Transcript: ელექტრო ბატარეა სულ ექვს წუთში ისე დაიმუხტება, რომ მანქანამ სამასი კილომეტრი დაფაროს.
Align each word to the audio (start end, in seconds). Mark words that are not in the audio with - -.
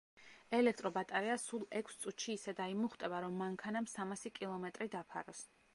ელექტრო 0.59 0.91
ბატარეა 0.95 1.35
სულ 1.43 1.67
ექვს 1.81 1.99
წუთში 2.05 2.33
ისე 2.39 2.57
დაიმუხტება, 2.61 3.21
რომ 3.27 3.39
მანქანამ 3.47 3.91
სამასი 3.97 4.35
კილომეტრი 4.41 4.95
დაფაროს. 4.99 5.51